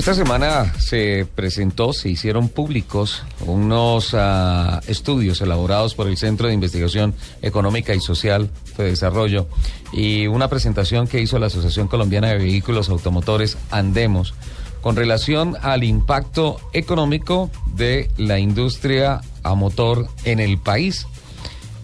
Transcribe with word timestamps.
Esta 0.00 0.14
semana 0.14 0.72
se 0.78 1.26
presentó, 1.34 1.92
se 1.92 2.08
hicieron 2.08 2.48
públicos 2.48 3.22
unos 3.44 4.14
uh, 4.14 4.80
estudios 4.88 5.42
elaborados 5.42 5.94
por 5.94 6.08
el 6.08 6.16
Centro 6.16 6.48
de 6.48 6.54
Investigación 6.54 7.14
Económica 7.42 7.94
y 7.94 8.00
Social 8.00 8.48
de 8.78 8.84
Desarrollo 8.84 9.46
y 9.92 10.26
una 10.26 10.48
presentación 10.48 11.06
que 11.06 11.20
hizo 11.20 11.38
la 11.38 11.48
Asociación 11.48 11.86
Colombiana 11.86 12.28
de 12.28 12.38
Vehículos 12.38 12.88
Automotores 12.88 13.58
Andemos 13.70 14.32
con 14.80 14.96
relación 14.96 15.58
al 15.60 15.84
impacto 15.84 16.58
económico 16.72 17.50
de 17.74 18.08
la 18.16 18.38
industria 18.38 19.20
a 19.42 19.54
motor 19.54 20.08
en 20.24 20.40
el 20.40 20.56
país. 20.56 21.06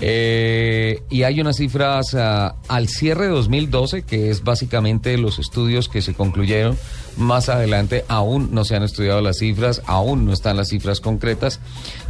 Eh, 0.00 1.02
y 1.08 1.22
hay 1.22 1.40
unas 1.40 1.56
cifras 1.56 2.14
uh, 2.14 2.54
al 2.68 2.88
cierre 2.88 3.26
de 3.26 3.30
2012, 3.30 4.02
que 4.02 4.30
es 4.30 4.42
básicamente 4.42 5.16
los 5.18 5.38
estudios 5.38 5.88
que 5.88 6.02
se 6.02 6.14
concluyeron. 6.14 6.76
Más 7.16 7.48
adelante 7.48 8.04
aún 8.08 8.48
no 8.52 8.64
se 8.64 8.74
han 8.74 8.82
estudiado 8.82 9.20
las 9.20 9.38
cifras, 9.38 9.82
aún 9.86 10.26
no 10.26 10.32
están 10.32 10.56
las 10.56 10.68
cifras 10.68 11.00
concretas. 11.00 11.60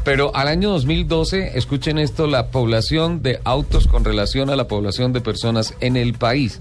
Pero 0.03 0.35
al 0.35 0.49
año 0.49 0.71
2012, 0.71 1.59
escuchen 1.59 1.99
esto, 1.99 2.27
la 2.27 2.51
población 2.51 3.23
de 3.23 3.41
autos 3.45 3.87
con 3.87 4.05
relación 4.05 4.49
a 4.51 4.57
la 4.57 4.67
población 4.67 5.13
de 5.13 5.21
personas 5.21 5.75
en 5.81 5.97
el 5.97 6.15
país. 6.15 6.61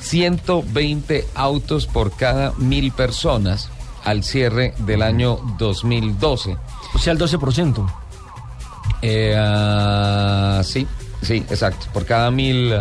120 0.00 1.26
autos 1.34 1.86
por 1.86 2.12
cada 2.14 2.52
mil 2.52 2.92
personas 2.92 3.70
al 4.04 4.22
cierre 4.22 4.74
del 4.78 5.02
año 5.02 5.40
2012. 5.58 6.56
O 6.94 6.98
sea, 6.98 7.12
el 7.12 7.18
12%. 7.18 8.05
Eh, 9.08 9.36
uh, 9.38 10.64
sí, 10.64 10.86
sí, 11.22 11.36
exacto. 11.48 11.86
Por 11.92 12.04
cada 12.06 12.30
mil, 12.32 12.74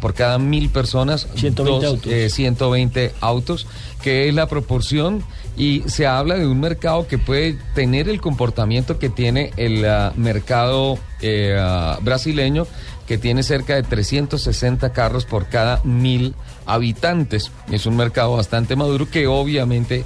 por 0.00 0.14
cada 0.14 0.38
mil 0.38 0.70
personas, 0.70 1.26
120 1.34 1.62
dos, 1.62 1.84
autos. 1.84 2.12
Eh, 2.12 2.30
120 2.30 3.12
autos, 3.20 3.66
que 4.00 4.28
es 4.28 4.34
la 4.34 4.46
proporción. 4.46 5.24
Y 5.54 5.82
se 5.86 6.06
habla 6.06 6.36
de 6.36 6.46
un 6.46 6.60
mercado 6.60 7.06
que 7.06 7.18
puede 7.18 7.58
tener 7.74 8.08
el 8.08 8.20
comportamiento 8.20 8.98
que 8.98 9.10
tiene 9.10 9.50
el 9.58 9.84
uh, 9.84 10.18
mercado 10.18 10.92
uh, 10.92 12.00
brasileño, 12.00 12.66
que 13.06 13.18
tiene 13.18 13.42
cerca 13.42 13.74
de 13.74 13.82
360 13.82 14.92
carros 14.94 15.26
por 15.26 15.48
cada 15.48 15.82
mil 15.84 16.34
habitantes. 16.64 17.50
Es 17.70 17.84
un 17.84 17.96
mercado 17.96 18.36
bastante 18.36 18.76
maduro 18.76 19.10
que 19.10 19.26
obviamente 19.26 20.04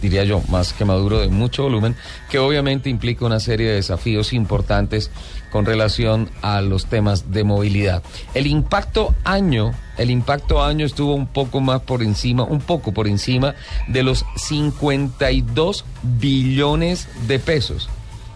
diría 0.00 0.24
yo, 0.24 0.42
más 0.48 0.72
que 0.72 0.84
maduro 0.84 1.20
de 1.20 1.28
mucho 1.28 1.64
volumen, 1.64 1.96
que 2.30 2.38
obviamente 2.38 2.90
implica 2.90 3.26
una 3.26 3.40
serie 3.40 3.68
de 3.68 3.74
desafíos 3.74 4.32
importantes 4.32 5.10
con 5.50 5.66
relación 5.66 6.30
a 6.42 6.60
los 6.60 6.86
temas 6.86 7.32
de 7.32 7.44
movilidad. 7.44 8.02
El 8.34 8.46
impacto 8.46 9.14
año, 9.24 9.72
el 9.98 10.10
impacto 10.10 10.62
año 10.62 10.86
estuvo 10.86 11.14
un 11.14 11.26
poco 11.26 11.60
más 11.60 11.82
por 11.82 12.02
encima, 12.02 12.44
un 12.44 12.60
poco 12.60 12.92
por 12.92 13.08
encima 13.08 13.54
de 13.88 14.02
los 14.02 14.24
52 14.36 15.84
billones 16.02 17.08
de 17.26 17.38
pesos. 17.38 17.88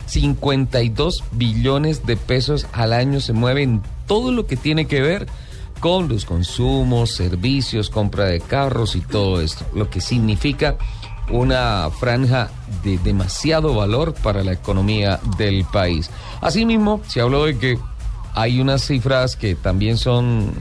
52 0.07 1.25
billones 1.33 2.05
de 2.05 2.17
pesos 2.17 2.67
al 2.73 2.93
año 2.93 3.21
se 3.21 3.33
mueven 3.33 3.83
todo 4.07 4.33
lo 4.33 4.47
que 4.47 4.57
tiene 4.57 4.87
que 4.87 5.01
ver 5.01 5.27
con 5.81 6.09
los 6.09 6.25
consumos, 6.25 7.11
servicios, 7.11 7.91
compra 7.91 8.27
de 8.27 8.41
carros 8.41 8.97
y 8.97 9.01
todo 9.01 9.41
esto, 9.41 9.67
lo 9.75 9.91
que 9.91 10.01
significa 10.01 10.77
una 11.31 11.89
franja 11.91 12.51
de 12.83 12.99
demasiado 12.99 13.75
valor 13.75 14.15
para 14.15 14.45
la 14.45 14.53
economía 14.53 15.21
del 15.39 15.65
país. 15.65 16.11
Asimismo, 16.41 17.01
se 17.07 17.21
habló 17.21 17.45
de 17.45 17.59
que 17.59 17.79
hay 18.35 18.61
unas 18.61 18.83
cifras 18.83 19.37
que 19.37 19.55
también 19.55 19.97
son 19.97 20.53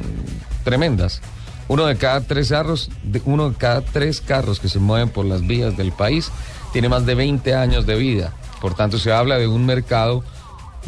tremendas. 0.64 1.22
Uno 1.68 1.86
de 1.86 1.98
cada 1.98 2.22
tres 2.22 2.50
carros, 2.50 2.90
uno 3.26 3.50
de 3.50 3.56
cada 3.56 3.82
tres 3.82 4.22
carros 4.22 4.60
que 4.60 4.70
se 4.70 4.80
mueven 4.80 5.10
por 5.10 5.26
las 5.26 5.46
vías 5.46 5.76
del 5.76 5.92
país 5.92 6.32
tiene 6.72 6.90
más 6.90 7.06
de 7.06 7.16
20 7.16 7.56
años 7.56 7.86
de 7.86 7.96
vida. 7.96 8.34
Por 8.62 8.76
tanto, 8.76 8.98
se 8.98 9.12
habla 9.12 9.38
de 9.38 9.48
un 9.48 9.66
mercado 9.66 10.24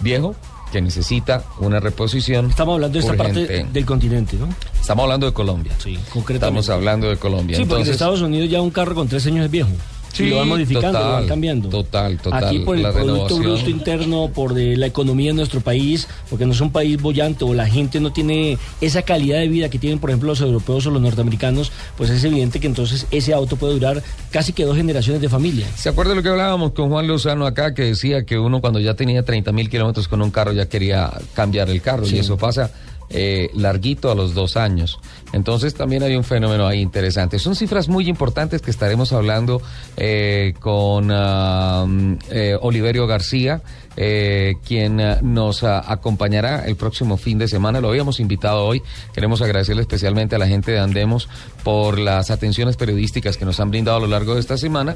viejo 0.01 0.35
que 0.75 0.81
necesita 0.81 1.41
una 1.59 1.79
reposición. 1.79 2.49
Estamos 2.49 2.73
hablando 2.73 2.95
de 2.95 2.99
esta 2.99 3.13
urgente. 3.13 3.47
parte 3.47 3.71
del 3.71 3.86
continente, 3.86 4.36
¿no? 4.36 4.49
Estamos 4.77 5.03
hablando 5.03 5.25
de 5.25 5.31
Colombia. 5.31 5.71
Sí, 5.77 5.97
concretamente. 6.11 6.59
Estamos 6.59 6.69
hablando 6.69 7.09
de 7.09 7.15
Colombia. 7.15 7.55
Sí, 7.55 7.63
porque 7.63 7.83
Entonces, 7.83 7.87
en 7.87 7.93
Estados 7.93 8.21
Unidos 8.21 8.49
ya 8.49 8.61
un 8.61 8.71
carro 8.71 8.93
con 8.93 9.08
tres 9.08 9.25
años 9.25 9.45
es 9.45 9.52
viejo. 9.52 9.69
Sí, 10.15 10.23
y 10.23 10.30
lo 10.30 10.37
van 10.37 10.48
modificando, 10.48 10.87
total, 10.87 11.03
lo 11.05 11.11
van 11.14 11.27
cambiando. 11.27 11.70
total, 11.70 12.17
total. 12.20 12.43
Aquí 12.45 12.59
por 12.59 12.77
el 12.77 12.83
Producto. 12.92 13.37
Bruto 13.37 13.70
Interno, 13.70 14.30
por 14.33 14.53
de 14.53 14.77
la 14.77 14.86
economía 14.86 15.31
de 15.31 15.36
nuestro 15.36 15.59
país, 15.61 16.08
porque 16.30 16.45
no 16.45 16.53
es 16.53 16.61
un 16.61 16.71
país 16.71 17.02
bollante 17.02 17.43
o 17.43 17.53
la 17.53 17.67
gente 17.67 17.99
no 17.99 18.14
tiene 18.14 18.58
esa 18.81 19.02
calidad 19.02 19.39
de 19.39 19.48
vida 19.49 19.70
que 19.70 19.77
tienen, 19.80 19.99
por 19.99 20.09
ejemplo, 20.09 20.27
los 20.30 20.42
europeos 20.42 20.86
o 20.87 20.92
los 20.92 21.02
norteamericanos, 21.02 21.71
pues 21.98 22.09
es 22.09 22.23
evidente 22.23 22.59
que 22.59 22.67
entonces 22.67 23.08
ese 23.11 23.33
auto 23.33 23.58
puede 23.58 23.73
durar 23.73 24.02
casi 24.31 24.53
que 24.53 24.64
dos 24.64 24.77
generaciones 24.77 25.21
de 25.21 25.27
familia. 25.30 25.67
¿Se 25.76 25.89
acuerda 25.89 26.15
lo 26.15 26.23
que 26.23 26.30
hablábamos 26.30 26.71
con 26.71 26.89
Juan 26.89 27.08
Lozano 27.08 27.45
acá, 27.45 27.73
que 27.73 27.83
decía 27.83 28.26
que 28.26 28.39
uno 28.39 28.61
cuando 28.61 28.80
ya 28.80 28.93
tenía 28.93 29.23
30 29.23 29.52
mil 29.52 29.70
kilómetros 29.70 30.08
con 30.08 30.21
un 30.21 30.32
carro 30.32 30.53
ya 30.53 30.67
quería 30.70 31.11
cambiar 31.33 31.70
el 31.70 31.82
carro 31.82 32.05
Sí. 32.05 32.15
y 32.15 32.20
eso 32.20 32.37
pasa 32.37 32.71
eh, 33.10 33.49
larguito 33.54 34.11
a 34.11 34.16
los 34.16 34.33
dos 34.33 34.58
años. 34.58 34.99
Entonces 35.32 35.73
también 35.73 36.02
hay 36.04 36.16
un 36.16 36.23
fenómeno 36.23 36.66
ahí 36.66 36.80
interesante. 36.80 37.39
Son 37.39 37.55
cifras 37.55 37.88
muy 37.88 38.08
importantes 38.08 38.61
que 38.61 38.71
estaremos 38.71 39.14
hablando 39.14 39.61
eh, 39.98 40.54
con 40.60 41.11
eh, 41.11 42.58
Oliverio 42.61 43.05
García, 43.05 43.61
quien 43.95 44.98
nos 45.21 45.64
ah, 45.64 45.82
acompañará 45.88 46.65
el 46.65 46.76
próximo 46.76 47.15
fin 47.15 47.38
de 47.38 47.48
semana. 47.48 47.80
Lo 47.80 47.89
habíamos 47.89 48.20
invitado 48.20 48.65
hoy. 48.65 48.82
Queremos 49.14 49.42
agradecerle 49.42 49.83
especialmente 49.83 50.36
a 50.36 50.39
la 50.39 50.48
gente 50.48 50.71
de 50.71 50.80
Andemos 50.80 51.30
por 51.64 51.98
las 51.98 52.30
atenciones 52.30 52.76
periodísticas 52.76 53.38
que 53.38 53.45
nos 53.45 53.60
han 53.60 53.71
brindado 53.71 53.98
a 53.98 54.02
lo 54.02 54.08
largo 54.08 54.33
de 54.33 54.42
esta 54.42 54.58
semana. 54.58 54.95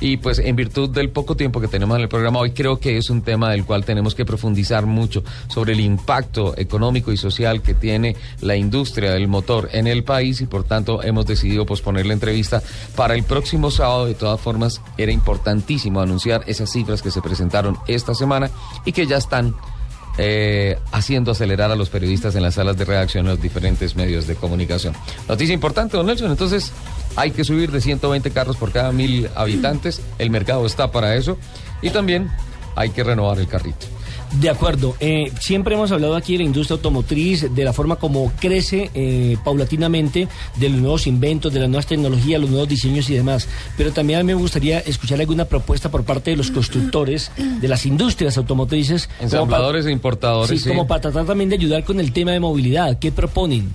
Y 0.00 0.16
pues 0.16 0.38
en 0.38 0.56
virtud 0.56 0.90
del 0.90 1.10
poco 1.10 1.36
tiempo 1.36 1.60
que 1.60 1.68
tenemos 1.68 1.96
en 1.96 2.02
el 2.02 2.08
programa 2.08 2.40
hoy, 2.40 2.52
creo 2.52 2.80
que 2.80 2.96
es 2.96 3.10
un 3.10 3.22
tema 3.22 3.50
del 3.50 3.64
cual 3.64 3.84
tenemos 3.84 4.14
que 4.14 4.24
profundizar 4.24 4.86
mucho 4.86 5.22
sobre 5.48 5.72
el 5.72 5.80
impacto 5.80 6.54
económico 6.56 7.12
y 7.12 7.16
social 7.16 7.49
que 7.58 7.74
tiene 7.74 8.16
la 8.40 8.54
industria 8.56 9.10
del 9.10 9.26
motor 9.26 9.68
en 9.72 9.86
el 9.88 10.04
país 10.04 10.40
y 10.40 10.46
por 10.46 10.64
tanto 10.64 11.02
hemos 11.02 11.26
decidido 11.26 11.66
posponer 11.66 12.06
la 12.06 12.14
entrevista 12.14 12.62
para 12.94 13.14
el 13.14 13.24
próximo 13.24 13.70
sábado. 13.70 14.06
De 14.06 14.14
todas 14.14 14.40
formas, 14.40 14.80
era 14.96 15.10
importantísimo 15.10 16.00
anunciar 16.00 16.44
esas 16.46 16.70
cifras 16.70 17.02
que 17.02 17.10
se 17.10 17.20
presentaron 17.20 17.76
esta 17.88 18.14
semana 18.14 18.50
y 18.84 18.92
que 18.92 19.06
ya 19.06 19.16
están 19.16 19.54
eh, 20.18 20.78
haciendo 20.92 21.30
acelerar 21.30 21.70
a 21.70 21.76
los 21.76 21.88
periodistas 21.88 22.34
en 22.34 22.42
las 22.42 22.54
salas 22.54 22.76
de 22.76 22.84
redacción 22.84 23.26
en 23.26 23.32
los 23.32 23.42
diferentes 23.42 23.96
medios 23.96 24.26
de 24.26 24.34
comunicación. 24.34 24.94
Noticia 25.28 25.54
importante, 25.54 25.96
don 25.96 26.06
Nelson. 26.06 26.30
Entonces, 26.30 26.72
hay 27.16 27.30
que 27.30 27.44
subir 27.44 27.70
de 27.70 27.80
120 27.80 28.30
carros 28.30 28.56
por 28.56 28.72
cada 28.72 28.92
mil 28.92 29.28
habitantes. 29.34 30.02
El 30.18 30.30
mercado 30.30 30.66
está 30.66 30.90
para 30.90 31.16
eso. 31.16 31.38
Y 31.82 31.90
también 31.90 32.30
hay 32.76 32.90
que 32.90 33.02
renovar 33.02 33.38
el 33.38 33.48
carrito. 33.48 33.86
De 34.38 34.48
acuerdo. 34.48 34.94
Eh, 35.00 35.32
siempre 35.40 35.74
hemos 35.74 35.90
hablado 35.90 36.14
aquí 36.14 36.34
de 36.34 36.38
la 36.38 36.44
industria 36.44 36.76
automotriz, 36.76 37.52
de 37.52 37.64
la 37.64 37.72
forma 37.72 37.96
como 37.96 38.30
crece 38.38 38.90
eh, 38.94 39.36
paulatinamente, 39.44 40.28
de 40.56 40.68
los 40.68 40.78
nuevos 40.80 41.06
inventos, 41.08 41.52
de 41.52 41.58
las 41.60 41.68
nuevas 41.68 41.86
tecnologías, 41.86 42.40
los 42.40 42.48
nuevos 42.50 42.68
diseños 42.68 43.10
y 43.10 43.14
demás. 43.14 43.48
Pero 43.76 43.92
también 43.92 44.20
a 44.20 44.22
mí 44.22 44.28
me 44.28 44.34
gustaría 44.34 44.78
escuchar 44.80 45.18
alguna 45.20 45.46
propuesta 45.46 45.90
por 45.90 46.04
parte 46.04 46.30
de 46.30 46.36
los 46.36 46.50
constructores, 46.52 47.32
de 47.60 47.66
las 47.68 47.84
industrias 47.86 48.36
automotrices. 48.38 49.06
para- 49.08 49.24
Ensambladores 49.24 49.86
e 49.86 49.90
importadores. 49.90 50.60
Sí, 50.62 50.68
como 50.68 50.86
para 50.86 51.00
tratar 51.00 51.26
también 51.26 51.50
de 51.50 51.56
ayudar 51.56 51.82
con 51.84 51.98
el 51.98 52.12
tema 52.12 52.30
de 52.30 52.38
movilidad. 52.40 52.98
¿Qué 53.00 53.10
proponen? 53.10 53.72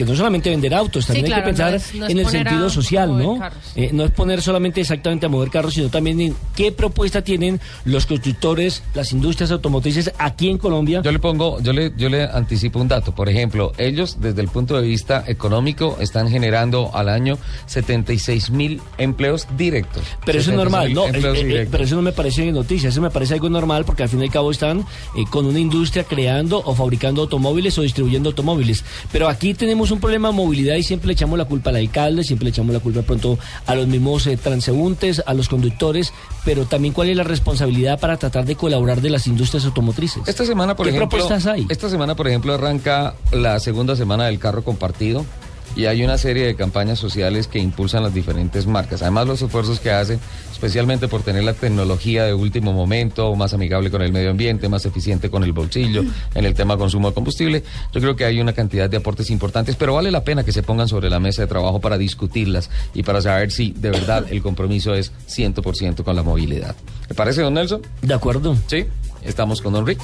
Porque 0.00 0.12
no 0.12 0.16
solamente 0.16 0.48
vender 0.48 0.72
autos, 0.74 1.04
también 1.06 1.26
Sí, 1.26 1.32
hay 1.32 1.40
que 1.40 1.44
pensar 1.44 1.70
no 1.72 1.76
es- 1.76 1.94
no 1.94 2.04
es 2.06 2.10
en 2.10 2.18
el 2.20 2.26
sentido 2.28 2.66
a 2.66 2.70
social, 2.70 3.18
¿no? 3.18 3.38
Eh, 3.76 3.90
no 3.92 4.04
es 4.06 4.10
poner 4.12 4.40
solamente 4.40 4.80
exactamente 4.80 5.26
a 5.26 5.28
mover 5.28 5.50
carros, 5.50 5.74
sino 5.74 5.90
también 5.90 6.18
en 6.22 6.34
qué 6.56 6.72
propuesta 6.72 7.20
tienen 7.20 7.60
los 7.84 8.06
constructores, 8.06 8.82
las 8.94 9.12
industrias 9.12 9.50
automotrices 9.50 10.10
aquí 10.16 10.48
en 10.48 10.56
Colombia. 10.56 11.02
Yo 11.04 11.12
le 11.12 11.18
pongo, 11.18 11.60
yo 11.60 11.74
le, 11.74 11.92
yo 11.98 12.08
le 12.08 12.24
anticipo 12.24 12.78
un 12.80 12.88
dato. 12.88 13.14
Por 13.14 13.28
ejemplo, 13.28 13.72
ellos 13.76 14.16
desde 14.20 14.40
el 14.40 14.48
punto 14.48 14.80
de 14.80 14.86
vista 14.88 15.22
económico 15.26 15.98
están 16.00 16.30
generando 16.30 16.90
al 16.94 17.10
año 17.10 17.36
76 17.66 18.50
mil 18.50 18.80
empleos 18.96 19.48
directos. 19.58 20.02
Pero 20.24 20.38
eso 20.38 20.50
es 20.50 20.56
76.000 20.56 20.56
normal, 20.56 20.94
no, 20.94 21.06
eh, 21.08 21.12
eh, 21.62 21.68
pero 21.70 21.84
eso 21.84 21.96
no 21.96 22.02
me 22.02 22.12
parece 22.12 22.50
noticia, 22.52 22.88
eso 22.88 23.02
me 23.02 23.10
parece 23.10 23.34
algo 23.34 23.50
normal 23.50 23.84
porque 23.84 24.02
al 24.04 24.08
fin 24.08 24.20
y 24.22 24.24
al 24.24 24.30
cabo 24.30 24.50
están 24.50 24.80
eh, 24.80 25.24
con 25.28 25.44
una 25.44 25.58
industria 25.58 26.04
creando 26.04 26.62
o 26.64 26.74
fabricando 26.74 27.20
automóviles 27.20 27.76
o 27.78 27.82
distribuyendo 27.82 28.30
automóviles. 28.30 28.82
Pero 29.12 29.28
aquí 29.28 29.52
tenemos 29.52 29.89
un 29.90 30.00
problema 30.00 30.28
de 30.28 30.34
movilidad 30.34 30.76
y 30.76 30.82
siempre 30.82 31.08
le 31.08 31.12
echamos 31.14 31.38
la 31.38 31.44
culpa 31.44 31.70
al 31.70 31.76
alcalde, 31.76 32.24
siempre 32.24 32.44
le 32.44 32.50
echamos 32.50 32.72
la 32.72 32.80
culpa 32.80 33.02
pronto 33.02 33.38
a 33.66 33.74
los 33.74 33.86
mismos 33.86 34.26
eh, 34.26 34.36
transeúntes, 34.36 35.22
a 35.26 35.34
los 35.34 35.48
conductores, 35.48 36.12
pero 36.44 36.64
también 36.66 36.94
cuál 36.94 37.10
es 37.10 37.16
la 37.16 37.24
responsabilidad 37.24 37.98
para 38.00 38.16
tratar 38.16 38.44
de 38.44 38.56
colaborar 38.56 39.00
de 39.00 39.10
las 39.10 39.26
industrias 39.26 39.64
automotrices. 39.64 40.22
Esta 40.26 40.44
semana, 40.44 40.76
por 40.76 40.86
¿Qué 40.86 40.90
ejemplo, 40.90 41.08
propuestas 41.08 41.46
hay? 41.46 41.66
esta 41.68 41.88
semana, 41.90 42.14
por 42.14 42.28
ejemplo, 42.28 42.54
arranca 42.54 43.14
la 43.32 43.58
segunda 43.60 43.96
semana 43.96 44.26
del 44.26 44.38
carro 44.38 44.62
compartido. 44.64 45.24
y 45.76 45.86
hay 45.86 46.02
una 46.02 46.18
serie 46.18 46.44
de 46.46 46.56
campañas 46.56 46.98
sociales 46.98 47.46
que 47.46 47.60
impulsan 47.60 48.02
las 48.02 48.12
diferentes 48.12 48.66
marcas. 48.66 49.02
Además, 49.02 49.28
los 49.28 49.40
esfuerzos 49.40 49.78
que 49.78 49.92
hacen, 49.92 50.18
especialmente 50.60 51.08
por 51.08 51.22
tener 51.22 51.42
la 51.42 51.54
tecnología 51.54 52.24
de 52.26 52.34
último 52.34 52.74
momento, 52.74 53.34
más 53.34 53.54
amigable 53.54 53.90
con 53.90 54.02
el 54.02 54.12
medio 54.12 54.30
ambiente, 54.30 54.68
más 54.68 54.84
eficiente 54.84 55.30
con 55.30 55.42
el 55.42 55.54
bolsillo, 55.54 56.04
en 56.34 56.44
el 56.44 56.52
tema 56.52 56.76
consumo 56.76 57.08
de 57.08 57.14
combustible, 57.14 57.64
yo 57.94 58.00
creo 58.02 58.14
que 58.14 58.26
hay 58.26 58.42
una 58.42 58.52
cantidad 58.52 58.90
de 58.90 58.98
aportes 58.98 59.30
importantes, 59.30 59.74
pero 59.76 59.94
vale 59.94 60.10
la 60.10 60.22
pena 60.22 60.44
que 60.44 60.52
se 60.52 60.62
pongan 60.62 60.86
sobre 60.86 61.08
la 61.08 61.18
mesa 61.18 61.40
de 61.40 61.48
trabajo 61.48 61.80
para 61.80 61.96
discutirlas 61.96 62.68
y 62.92 63.02
para 63.02 63.22
saber 63.22 63.50
si 63.52 63.70
de 63.70 63.88
verdad 63.88 64.26
el 64.28 64.42
compromiso 64.42 64.94
es 64.94 65.12
100% 65.28 66.04
con 66.04 66.14
la 66.14 66.22
movilidad. 66.22 66.76
¿Le 67.08 67.14
parece, 67.14 67.40
don 67.40 67.54
Nelson? 67.54 67.80
De 68.02 68.12
acuerdo. 68.12 68.54
Sí, 68.66 68.84
estamos 69.24 69.62
con 69.62 69.72
don 69.72 69.86
Rick. 69.86 70.00